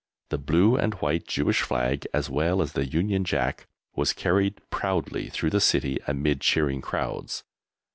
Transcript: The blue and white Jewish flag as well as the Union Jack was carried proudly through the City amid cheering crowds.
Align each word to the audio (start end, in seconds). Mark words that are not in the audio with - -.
The 0.29 0.39
blue 0.39 0.75
and 0.77 0.95
white 0.95 1.27
Jewish 1.27 1.61
flag 1.61 2.07
as 2.11 2.27
well 2.27 2.63
as 2.63 2.73
the 2.73 2.87
Union 2.87 3.23
Jack 3.23 3.67
was 3.95 4.13
carried 4.13 4.59
proudly 4.71 5.29
through 5.29 5.51
the 5.51 5.61
City 5.61 5.99
amid 6.07 6.41
cheering 6.41 6.81
crowds. 6.81 7.43